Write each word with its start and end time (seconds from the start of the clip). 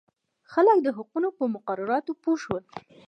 خلک 0.51 0.77
د 0.83 0.87
حقوقو 0.97 1.29
په 1.37 1.43
مقرراتو 1.55 2.11
پوه 2.21 2.35
شول. 2.43 2.63